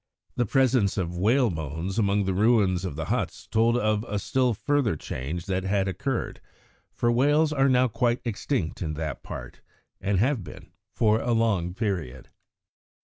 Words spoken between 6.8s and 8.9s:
for whales are now quite extinct